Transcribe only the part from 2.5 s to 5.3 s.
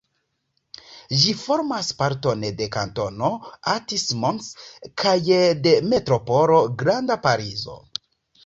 de kantono Athis-Mons kaj